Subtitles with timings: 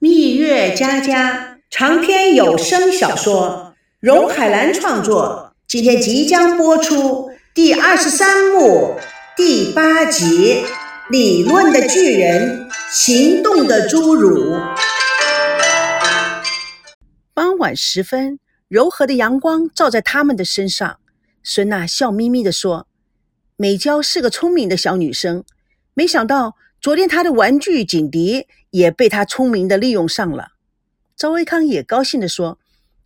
[0.00, 8.94] 蜜月佳佳长篇有声小说，荣海兰创作，今天即将播出第二十三幕
[9.36, 10.62] 第八集：
[11.10, 14.56] 理论的巨人，行动的侏儒。
[17.34, 18.38] 傍晚时分，
[18.68, 21.00] 柔和的阳光照在他们的身上。
[21.42, 22.86] 孙娜笑眯眯地说
[23.58, 25.42] ：“美娇是个聪明的小女生，
[25.94, 30.52] 没想到。”昨天他的玩具警笛也被他聪明的利用上了。
[31.16, 32.60] 赵维康也高兴地说：“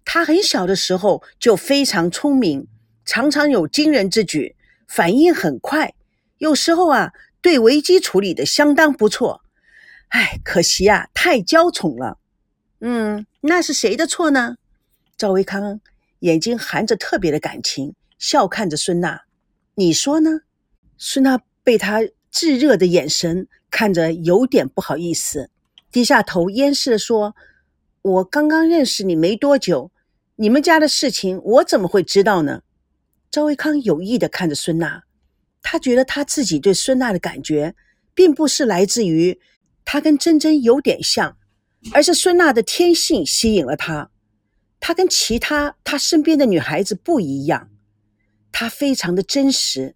[0.04, 2.68] 他很小的时候就非常聪明，
[3.06, 4.54] 常常有惊人之举，
[4.86, 5.94] 反应很快，
[6.36, 9.42] 有时候啊，对危机处理的相当不错。
[10.08, 12.18] 哎，可惜啊，太娇宠了。
[12.80, 14.56] 嗯，那是谁的错呢？”
[15.16, 15.80] 赵维康
[16.18, 19.22] 眼睛含着特别的感情，笑看着孙娜
[19.76, 20.40] ：“你说呢？”
[20.98, 22.00] 孙娜被他
[22.32, 23.46] 炙热的眼神。
[23.70, 25.48] 看着有点不好意思，
[25.90, 27.34] 低下头掩饰的说
[28.02, 29.90] ：“我刚刚认识你没多久，
[30.36, 32.62] 你们家的事情我怎么会知道呢？”
[33.32, 35.04] 赵维康有意的看着孙娜，
[35.62, 37.74] 他觉得他自己对孙娜的感觉，
[38.12, 39.40] 并不是来自于
[39.86, 41.38] 他跟珍珍有点像，
[41.94, 44.10] 而是孙娜的天性吸引了他。
[44.80, 47.70] 他跟其他他身边的女孩子不一样，
[48.52, 49.94] 他非常的真实，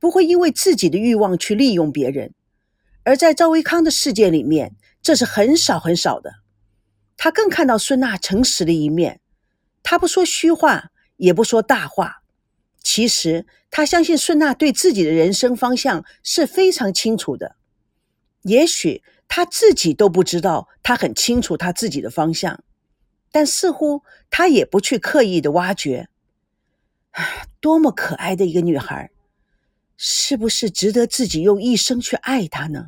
[0.00, 2.34] 不会因为自己的欲望去利用别人。
[3.04, 6.36] 而在赵维康的世界里面，这是很少很少的。
[7.16, 9.20] 他更看到孙娜诚实的一面，
[9.82, 12.22] 他不说虚话，也不说大话。
[12.82, 17.56] 其实他相信孙娜对自己的人生方向是非常清楚的。
[18.42, 22.64] 也许他自己都不知道，他很清楚他自己的方向，
[23.30, 26.08] 但似乎他也不去刻意的挖掘。
[27.10, 29.10] 唉，多么可爱的一个女孩！
[30.02, 32.86] 是不是值得自己用一生去爱他呢？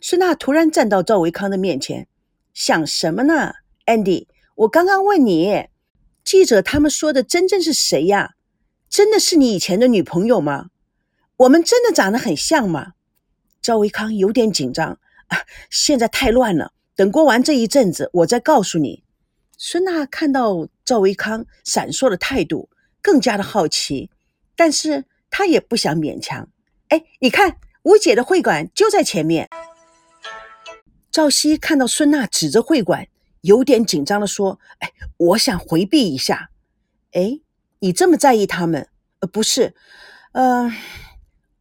[0.00, 2.06] 孙娜突然站到赵维康的面前，
[2.54, 3.54] 想什么呢
[3.86, 5.66] ？Andy，我刚刚问你，
[6.22, 8.34] 记者他们说的真正是谁呀？
[8.88, 10.70] 真的是你以前的女朋友吗？
[11.38, 12.92] 我们真的长得很像吗？
[13.60, 15.38] 赵维康有点紧张啊，
[15.70, 19.02] 现在太乱了，等过完这一阵子，我再告诉你。
[19.58, 22.70] 孙娜看到赵维康闪烁的态度，
[23.02, 24.08] 更加的好奇，
[24.54, 25.04] 但是。
[25.32, 26.48] 他也不想勉强。
[26.88, 29.48] 哎，你看，吴姐的会馆就在前面。
[31.10, 33.08] 赵熙看到孙娜指着会馆，
[33.40, 36.50] 有点紧张的说：“哎，我想回避一下。”
[37.12, 37.40] 哎，
[37.80, 38.88] 你这么在意他们？
[39.20, 39.74] 呃，不是，
[40.32, 40.70] 呃，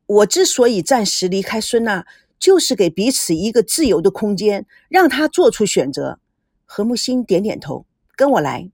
[0.06, 2.06] 我之所以暂时离开孙娜，
[2.38, 6.20] 就是给彼此一个自由的空间，让她做出选择。
[6.66, 7.86] 何木星点点头，
[8.18, 8.70] 跟我来。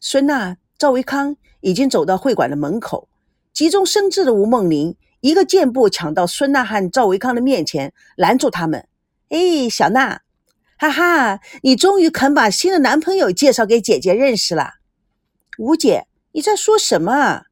[0.00, 3.08] 孙娜、赵维康已经走到会馆的门口。
[3.56, 8.86] 急中生智的吴梦玲一个箭步抢到孙娜和赵维康的面前，拦住他们。
[9.30, 10.20] 哎，小娜，
[10.76, 14.74] 哈哈，你终于肯把新的男朋友介绍给姐姐认识了。
[15.56, 17.44] 吴姐，你在说什么？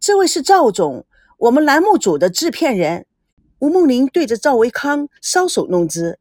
[0.00, 1.04] 这位是赵总，
[1.40, 3.04] 我们栏目组的制片人。
[3.58, 6.18] 吴梦玲对着赵维康搔首弄姿。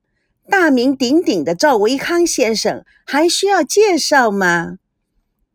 [0.50, 4.79] 大名鼎鼎的赵维康先生，还需要介绍吗？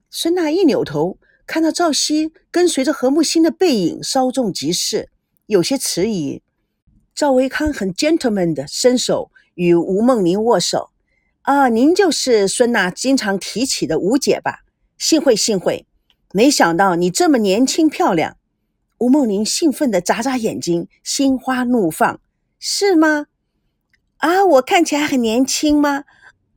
[0.08, 1.18] 孙娜一扭头。
[1.46, 5.10] 看到赵熙跟随着何木星的背影稍纵即逝，
[5.46, 6.42] 有些迟疑。
[7.14, 10.90] 赵维康很 gentleman 的伸手与吴梦玲握手。
[11.42, 14.60] 啊，您就是孙娜经常提起的吴姐吧？
[14.96, 15.86] 幸会幸会，
[16.32, 18.38] 没想到你这么年轻漂亮。
[18.98, 22.20] 吴梦玲兴奋地眨眨眼睛，心花怒放，
[22.58, 23.26] 是吗？
[24.16, 26.04] 啊，我看起来很年轻吗？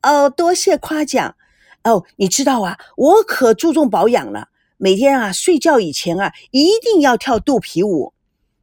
[0.03, 1.35] 哦，多谢夸奖。
[1.83, 4.47] 哦，你知道啊，我可注重保养了。
[4.79, 8.13] 每天啊，睡觉以前啊，一定要跳肚皮舞。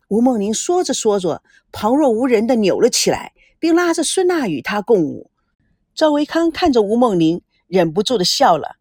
[0.07, 1.43] 吴梦玲说着说着，
[1.73, 5.31] 旁若无人的扭了起来，并拉着孙娜与她共舞。
[5.93, 8.77] 赵维康看着吴梦玲，忍不住的笑了。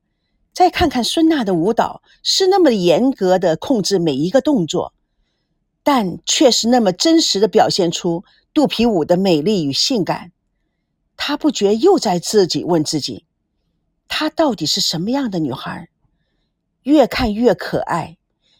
[0.53, 4.93] 再看看孙娜的舞蹈，是那么严格的控制每一个动作，
[5.81, 8.23] 但却是那么真实的表现出
[8.53, 10.31] 肚皮舞的美丽与性感。
[11.17, 13.25] 他不觉又在自己问自己：
[14.07, 15.89] 她到底是什么样的女孩？
[16.83, 18.17] 越看越可爱，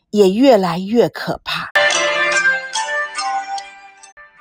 [0.10, 1.72] 也越来越可怕。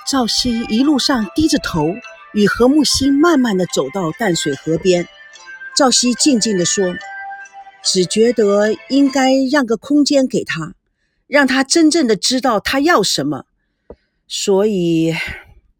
[0.08, 1.94] 赵熙一路上低着头，
[2.32, 5.08] 与何木星慢慢的走到淡水河边。
[5.74, 6.94] 赵熙静静的说
[7.82, 10.74] ：“只觉得应该让个空间给他，
[11.26, 13.46] 让他真正的知道他要什么。
[14.28, 15.14] 所以，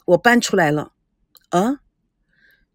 [0.07, 0.93] 我搬出来了。
[1.51, 1.81] 啊，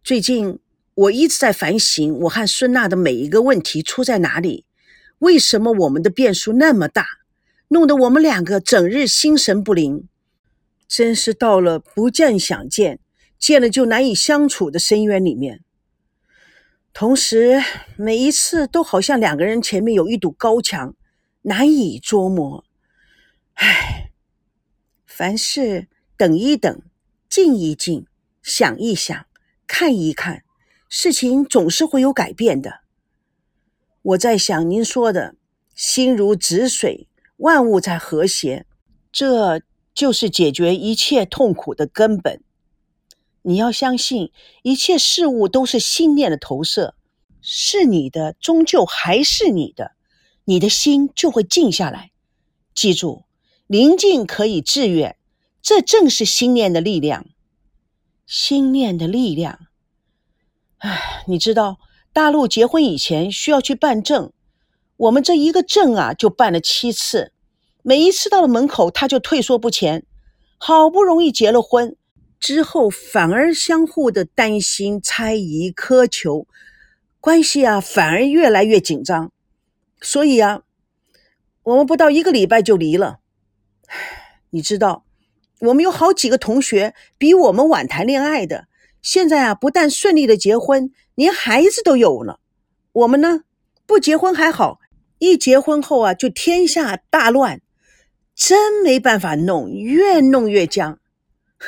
[0.04, 0.60] 最近
[0.94, 4.66] 我一直在反省，我和孙娜的每一个问题出在哪里。”
[5.20, 7.06] 为什么我们的变数那么大，
[7.70, 10.08] 弄得我们两个整日心神不宁？
[10.88, 13.00] 真是到了不见想见，
[13.38, 15.64] 见了就难以相处的深渊里面。
[16.94, 17.62] 同时
[17.96, 20.96] 每一次都好像两个人前面有一堵高墙，
[21.42, 22.64] 难以捉摸。
[23.56, 24.12] 唉，
[25.06, 26.82] 凡事等一等，
[27.28, 28.08] 静一静，
[28.42, 29.26] 想一想，
[29.68, 30.44] 看一看，
[30.90, 32.82] 事情总是会有改变的。
[34.08, 35.36] 我在想您说的
[35.76, 38.66] “心如止水，万物在和谐”，
[39.12, 39.62] 这
[39.94, 42.42] 就是解决一切痛苦的根本。
[43.42, 44.32] 你要相信，
[44.64, 46.96] 一切事物都是心念的投射，
[47.42, 49.92] 是你的终究还是你的，
[50.46, 52.12] 你的心就会静下来。
[52.74, 53.26] 记住，
[53.68, 55.18] 宁静可以致远，
[55.62, 57.26] 这正是心念的力量。
[58.26, 59.68] 心念的力量。
[60.78, 61.80] 唉，你知道，
[62.18, 64.34] 大陆结婚以前需要去办证，
[64.96, 67.32] 我们这一个证啊，就办了七次，
[67.84, 70.04] 每一次到了门口，他就退缩不前。
[70.58, 71.96] 好不容易结了婚。
[72.40, 76.48] 之后反而相互的担心、猜疑、苛求，
[77.20, 79.32] 关系啊反而越来越紧张。
[80.02, 80.64] 所以啊，
[81.62, 83.20] 我们不到一个礼拜就离了。
[84.50, 85.06] 你知道，
[85.60, 88.66] 我们有好几个同学比我们晚谈恋爱的，
[89.04, 92.40] 现在啊不但顺利的结婚，连孩子都有了。
[92.92, 93.42] 我们呢，
[93.88, 94.80] 不结婚还好，
[95.18, 97.60] 一结婚后啊就天下大乱，
[98.36, 101.00] 真没办法弄，越弄越僵。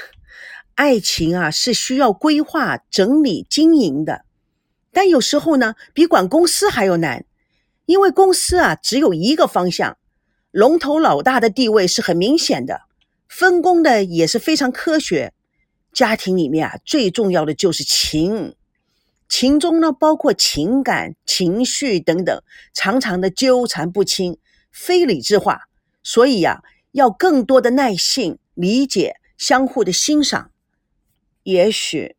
[0.75, 4.23] 爱情啊，是需要规划、整理、经营的，
[4.93, 7.25] 但有时候呢，比管公司还要难，
[7.87, 9.97] 因为公司啊只有一个方向，
[10.51, 12.81] 龙头老大的地位是很明显的，
[13.27, 15.33] 分工的也是非常科学。
[15.91, 18.55] 家庭里面啊，最重要的就是情，
[19.29, 22.41] 情中呢包括情感、情绪等等，
[22.73, 24.39] 常常的纠缠不清，
[24.71, 25.69] 非理智化，
[26.01, 30.49] 所以呀，要更多的耐性、理解、相互的欣赏。
[31.43, 32.15] 也许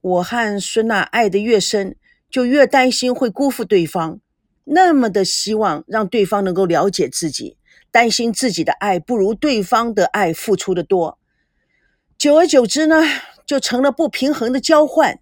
[0.00, 1.96] 我和孙娜爱得越深，
[2.28, 4.20] 就越担心会辜负对方。
[4.64, 7.56] 那么的希望让对方能够了解自己，
[7.92, 11.20] 担心自己的爱不如对方的爱付出的多。
[12.18, 13.02] 久而久之呢，
[13.46, 15.20] 就成了不平衡的交换，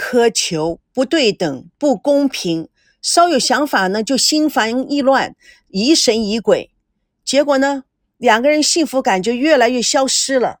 [0.00, 2.70] 苛求不对等、不公平。
[3.02, 5.36] 稍有想法呢，就心烦意乱、
[5.68, 6.70] 疑神疑鬼。
[7.22, 7.84] 结果呢，
[8.16, 10.60] 两个人幸福感就越来越消失了。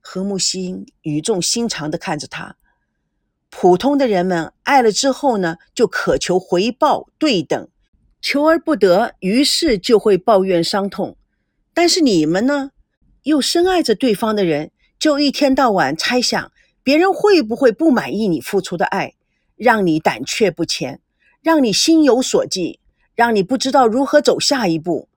[0.00, 2.56] 何木心语重心长地看着他。
[3.48, 7.68] 普通的人们爱了之后呢，就渴求回报对等，
[8.20, 11.16] 求而不得，于是就会抱怨伤痛。
[11.72, 12.72] 但是你们呢，
[13.22, 16.50] 又深爱着对方的人，就一天到晚猜想
[16.84, 19.14] 别人会不会不满意你付出的爱，
[19.56, 21.00] 让你胆怯不前，
[21.42, 22.78] 让你心有所寄，
[23.14, 25.08] 让你不知道如何走下一步。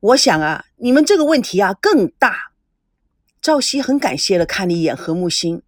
[0.00, 2.52] 我想啊，你们这个问题啊更大。
[3.40, 5.62] 赵熙很感谢的看了一眼何木星，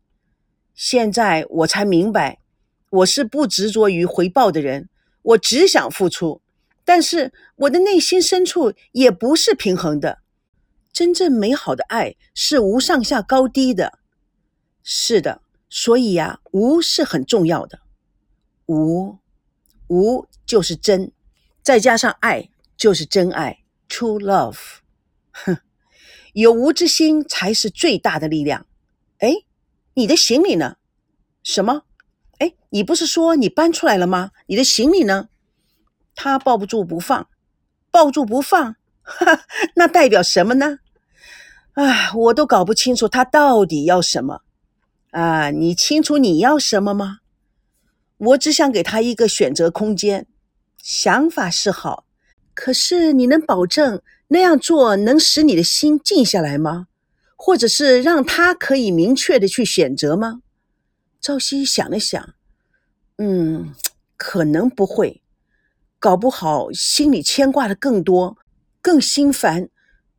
[0.75, 2.41] 现在我才明白，
[2.91, 4.88] 我是不执着于回报的人，
[5.23, 6.43] 我只想付出，
[6.84, 10.19] 但是我的内心深处也不是平衡的。
[10.93, 14.00] 真正美好的爱是无上下高低的，
[14.90, 17.81] 是的，所以呀，无是很重要的，
[18.64, 19.19] 无，
[19.88, 21.12] 无就是真，
[21.62, 24.56] 再加上爱就是真爱，true love，
[25.31, 25.58] 哼。
[26.32, 28.64] 有无之心才是最大的力量。
[29.19, 29.35] 哎，
[29.93, 30.79] 你的行李呢？
[31.43, 31.82] 什么？
[32.38, 34.31] 哎，你不是说你搬出来了吗？
[34.46, 35.29] 你的行李呢？
[36.15, 37.29] 他抱不住不放，
[37.91, 39.44] 抱住不放，哈，
[39.77, 40.79] 那代表什么呢？
[41.74, 44.41] 啊，我都搞不清楚他到底要什么。
[45.10, 47.19] 啊，你清楚你要什么吗？
[48.19, 50.27] 我只想给他一个选择空间。
[50.82, 52.05] 想法是好，
[52.55, 54.03] 可是你能保证？
[54.31, 56.88] 那样做能使你的心静下来吗？
[57.36, 60.43] 或者是让他可以明确的去选择吗？
[61.20, 62.34] 赵熙想了想，
[63.17, 63.74] 嗯，
[64.17, 65.22] 可能不会，
[65.98, 68.36] 搞不好心里牵挂的更多，
[68.82, 69.70] 更心烦，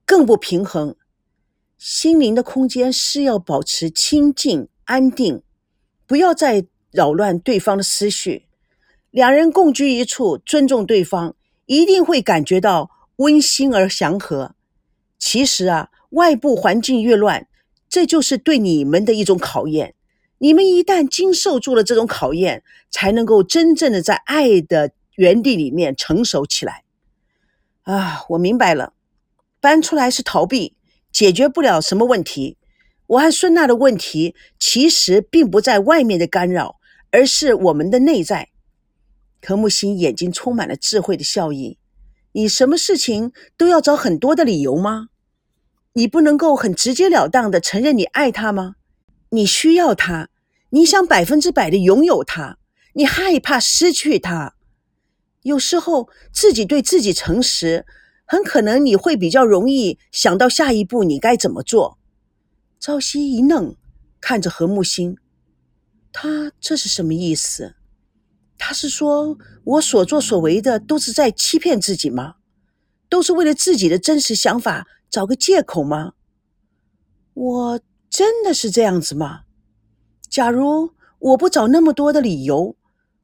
[0.05, 0.95] 更不平衡。
[1.77, 5.43] 心灵的空间是要保持清静安定，
[6.07, 8.47] 不要再扰乱对方的思绪。
[9.11, 11.35] 两人共居一处，尊重对方，
[11.67, 12.89] 一定会感觉到。
[13.19, 14.55] 温馨而祥和。
[15.17, 17.47] 其实啊，外部环境越乱，
[17.89, 19.93] 这就是对你们的一种考验。
[20.37, 26.85] 你们一旦经受住了这种考验，才能够真正的在爱的原地里面成熟起来。
[27.83, 28.93] 啊，我明白了，
[29.59, 30.77] 搬出来是逃避，
[31.11, 32.55] 解决不了什么问题。
[33.09, 36.75] 我和孙娜的问题其实并不在外面的干扰，
[37.11, 38.49] 而是我们的内在。
[39.41, 41.79] 何木心眼睛充满了智慧的笑意。
[42.33, 45.07] 你什么事情都要找很多的理由吗？
[45.93, 48.75] 你不能够很直截了当的承认你爱他吗？
[49.29, 50.29] 你需要他，
[50.69, 52.59] 你想百分之百的拥有他，
[52.93, 54.53] 你害怕失去他。
[55.41, 57.87] 有时候自己对自己诚实，
[58.25, 61.97] 很可能你会比较容易想到下一步你该怎么做。
[62.79, 63.75] 朝夕一愣，
[64.21, 65.17] 看着何木心，
[66.13, 67.75] 他这是什么意思？
[68.57, 72.35] 他是说我所作所为的都是在欺骗自己吗？
[73.09, 76.13] 都是为了自己的真实想法找个借口吗？
[77.33, 79.41] 我真的是这样子吗？
[80.29, 82.77] 假如我不找那么多的理由，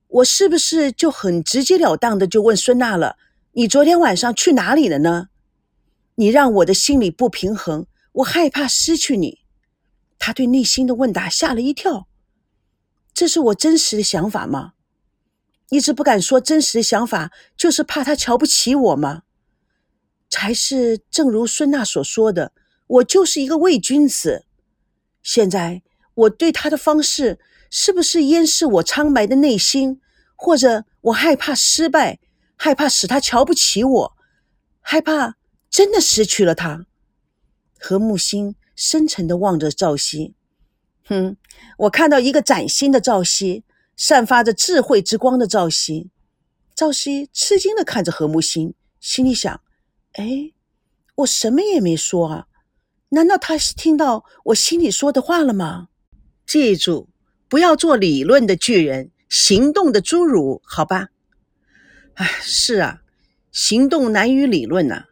[0.07, 3.15] 我是不是就很直截了当的就问孙娜了？
[3.53, 5.29] 你昨天晚上去哪里了呢？
[6.15, 9.44] 你让我的心里不平衡，我害怕失去你。
[10.25, 12.08] 他对内心的问答吓了一跳。
[13.13, 14.74] 这是我真实的想法吗？
[15.70, 19.22] 一直不敢说真实的想法，就是怕他瞧不起我吗？
[20.27, 22.53] 才是正如孙娜所说的，
[22.88, 24.48] 我就是一个伪君子。
[25.22, 25.84] 现在
[26.15, 27.39] 我对他的方式，
[27.70, 30.01] 是不是掩饰我苍白的内心，
[30.36, 32.20] 或者我害怕失败，
[32.55, 34.17] 害怕使他瞧不起我，
[34.82, 35.36] 害怕
[35.70, 36.88] 真的失去了他？
[37.77, 40.34] 何木心深沉的望着赵熙，
[41.05, 41.38] 哼，
[41.77, 43.63] 我看到一个崭新的赵熙。
[43.98, 46.10] 散发着智慧之光的赵熙，
[46.75, 49.62] 赵熙吃惊的看着何木心，心里想：
[50.15, 50.51] 哎，
[51.15, 52.48] 我什么也没说啊，
[53.08, 55.88] 难道他是听到我心里说的话了吗？
[56.46, 57.08] 记住，
[57.48, 61.08] 不要做理论的巨人，行动的侏儒，好吧？
[62.15, 63.01] 哎，是啊，
[63.53, 65.05] 行动难于理论呐。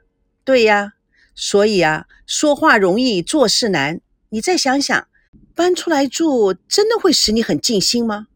[0.44, 0.96] 对呀，
[1.36, 4.02] 所以啊，说话容易做事难。
[4.30, 5.08] 你再想想，
[5.56, 8.28] 搬出来住，真的会使你很尽心吗？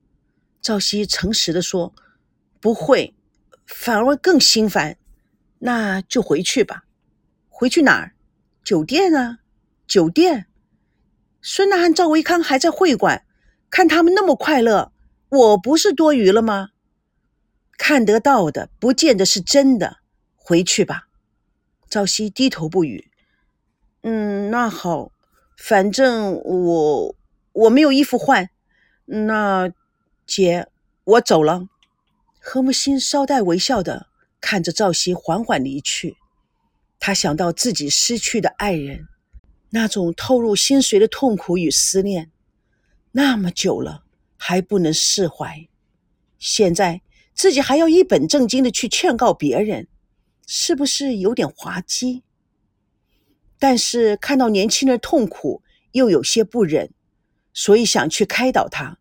[0.61, 1.93] 赵熙诚实的说
[2.59, 3.15] ：“不会，
[3.65, 4.97] 反而更心烦。
[5.59, 6.83] 那就回去吧。
[7.49, 8.13] 回去哪儿？
[8.63, 9.39] 酒店啊，
[9.87, 10.47] 酒店。
[11.41, 13.23] 孙娜和赵维康还在会馆，
[13.69, 14.91] 看他们那么快乐，
[15.29, 16.69] 我不是多余了吗？
[17.77, 19.97] 看得到的，不见得是真的。
[20.35, 21.06] 回去吧。”
[21.89, 23.10] 赵熙低头不语。
[24.01, 25.12] 嗯，那好，
[25.58, 27.15] 反正我
[27.53, 28.50] 我没有衣服换，
[29.06, 29.72] 那。
[30.29, 30.67] 姐，
[31.06, 31.70] 我走了。
[32.41, 34.08] 何木心稍带微笑的
[34.41, 36.17] 看着赵熙缓缓离去，
[37.00, 39.08] 他想到自己失去的爱人，
[39.70, 42.29] 那种透入心髓的痛苦与思念，
[43.13, 44.03] 那么久了
[44.36, 45.70] 还不能释怀，
[46.38, 47.01] 现在
[47.34, 49.88] 自己还要一本正经的去劝告别人，
[50.47, 52.23] 是不是有点滑稽？
[53.59, 55.61] 但是看到年轻人痛苦，
[55.91, 56.91] 又有些不忍，
[57.53, 58.97] 所以想去开导他。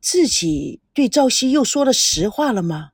[0.00, 2.90] 自己对赵熙又说了实话了吗？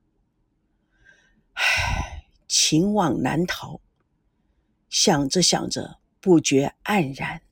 [1.55, 3.81] 唉，情网难逃。
[4.89, 7.43] 想着想着，不觉黯然。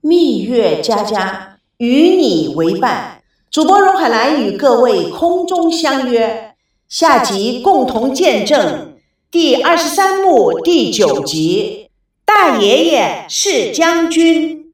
[0.00, 3.17] 蜜月佳佳与你为伴，
[3.50, 6.54] 主播荣海兰与各位空中相约，
[6.86, 8.94] 下集共同见证
[9.30, 11.88] 第二十三幕第九集：
[12.26, 14.66] 大爷爷是将军。